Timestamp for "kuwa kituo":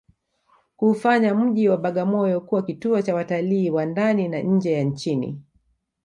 2.41-3.01